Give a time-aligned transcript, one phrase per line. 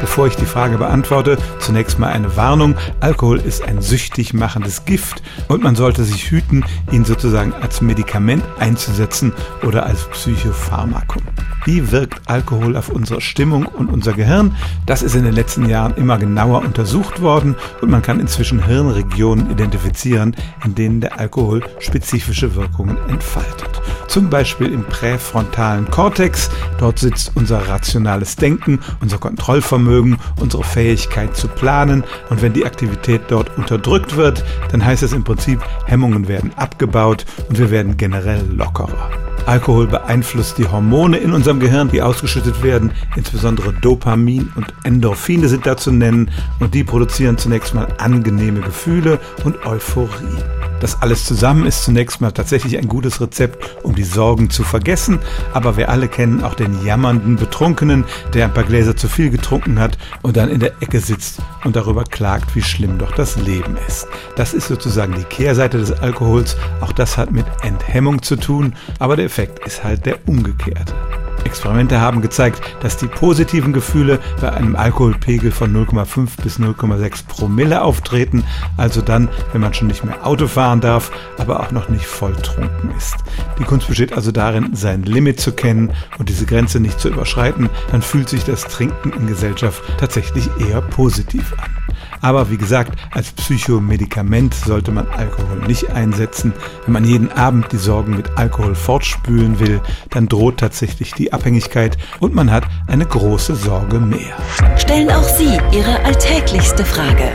[0.00, 2.74] Bevor ich die Frage beantworte, zunächst mal eine Warnung.
[3.00, 8.42] Alkohol ist ein süchtig machendes Gift und man sollte sich hüten, ihn sozusagen als Medikament
[8.58, 9.32] einzusetzen
[9.62, 11.22] oder als Psychopharmakum.
[11.64, 14.56] Wie wirkt Alkohol auf unsere Stimmung und unser Gehirn?
[14.86, 19.50] Das ist in den letzten Jahren immer genauer untersucht worden und man kann inzwischen Hirnregionen
[19.50, 23.82] identifizieren, in denen der Alkohol spezifische Wirkungen entfaltet.
[24.10, 26.50] Zum Beispiel im präfrontalen Kortex.
[26.78, 32.02] Dort sitzt unser rationales Denken, unser Kontrollvermögen, unsere Fähigkeit zu planen.
[32.28, 37.24] Und wenn die Aktivität dort unterdrückt wird, dann heißt es im Prinzip, Hemmungen werden abgebaut
[37.48, 39.10] und wir werden generell lockerer.
[39.46, 42.90] Alkohol beeinflusst die Hormone in unserem Gehirn, die ausgeschüttet werden.
[43.14, 49.20] Insbesondere Dopamin und Endorphine sind da zu nennen und die produzieren zunächst mal angenehme Gefühle
[49.44, 50.42] und Euphorie.
[50.80, 55.20] Das alles zusammen ist zunächst mal tatsächlich ein gutes Rezept, um die Sorgen zu vergessen,
[55.52, 59.78] aber wir alle kennen auch den jammernden Betrunkenen, der ein paar Gläser zu viel getrunken
[59.78, 63.76] hat und dann in der Ecke sitzt und darüber klagt, wie schlimm doch das Leben
[63.86, 64.08] ist.
[64.36, 69.16] Das ist sozusagen die Kehrseite des Alkohols, auch das hat mit Enthemmung zu tun, aber
[69.16, 70.94] der Effekt ist halt der umgekehrte.
[71.44, 77.82] Experimente haben gezeigt, dass die positiven Gefühle bei einem Alkoholpegel von 0,5 bis 0,6 Promille
[77.82, 78.44] auftreten,
[78.76, 82.90] also dann, wenn man schon nicht mehr Auto fahren darf, aber auch noch nicht volltrunken
[82.96, 83.16] ist.
[83.58, 87.68] Die Kunst besteht also darin, sein Limit zu kennen und diese Grenze nicht zu überschreiten,
[87.90, 91.79] dann fühlt sich das Trinken in Gesellschaft tatsächlich eher positiv an.
[92.20, 96.52] Aber wie gesagt, als Psychomedikament sollte man Alkohol nicht einsetzen.
[96.84, 101.96] Wenn man jeden Abend die Sorgen mit Alkohol fortspülen will, dann droht tatsächlich die Abhängigkeit
[102.18, 104.36] und man hat eine große Sorge mehr.
[104.76, 107.32] Stellen auch Sie Ihre alltäglichste Frage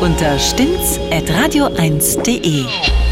[0.00, 3.05] unter stimmt's.radio1.de.